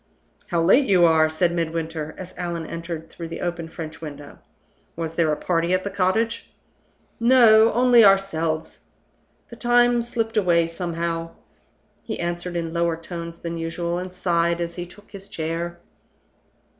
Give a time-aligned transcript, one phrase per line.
[0.47, 4.39] "How late you are!" said Midwinter, as Allan entered through the open French window.
[4.95, 6.51] "Was there a party at the cottage?"
[7.19, 7.71] "No!
[7.73, 8.79] only ourselves.
[9.49, 11.35] The time slipped away somehow."
[12.01, 15.79] He answered in lower tones than usual, and sighed as he took his chair.